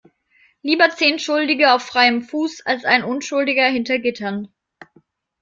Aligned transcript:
Lieber 0.63 0.89
zehn 0.89 1.19
Schuldige 1.19 1.73
auf 1.73 1.83
freiem 1.83 2.23
Fuß 2.23 2.65
als 2.65 2.85
ein 2.85 3.03
Unschuldiger 3.03 3.67
hinter 3.67 3.99
Gittern. 3.99 4.51